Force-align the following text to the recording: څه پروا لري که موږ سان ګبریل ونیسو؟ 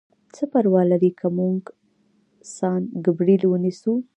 څه 0.35 0.43
پروا 0.51 0.81
لري 0.91 1.11
که 1.19 1.27
موږ 1.37 1.61
سان 2.55 2.81
ګبریل 3.05 3.43
ونیسو؟ 3.47 3.91